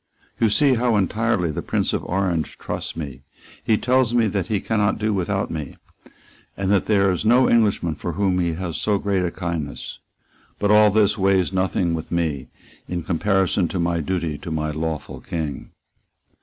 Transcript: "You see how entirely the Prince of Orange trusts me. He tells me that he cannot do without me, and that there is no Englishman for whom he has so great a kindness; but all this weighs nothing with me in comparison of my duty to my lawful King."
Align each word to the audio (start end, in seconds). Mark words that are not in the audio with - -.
"You 0.39 0.49
see 0.49 0.73
how 0.73 0.95
entirely 0.95 1.51
the 1.51 1.61
Prince 1.61 1.93
of 1.93 2.03
Orange 2.05 2.57
trusts 2.57 2.95
me. 2.97 3.21
He 3.63 3.77
tells 3.77 4.15
me 4.15 4.25
that 4.29 4.47
he 4.47 4.59
cannot 4.59 4.97
do 4.97 5.13
without 5.13 5.51
me, 5.51 5.77
and 6.57 6.71
that 6.71 6.87
there 6.87 7.11
is 7.11 7.23
no 7.23 7.47
Englishman 7.47 7.93
for 7.93 8.13
whom 8.13 8.39
he 8.39 8.53
has 8.53 8.77
so 8.77 8.97
great 8.97 9.23
a 9.23 9.29
kindness; 9.29 9.99
but 10.57 10.71
all 10.71 10.89
this 10.89 11.19
weighs 11.19 11.53
nothing 11.53 11.93
with 11.93 12.11
me 12.11 12.47
in 12.87 13.03
comparison 13.03 13.69
of 13.75 13.81
my 13.83 13.99
duty 13.99 14.39
to 14.39 14.49
my 14.49 14.71
lawful 14.71 15.19
King." 15.21 15.69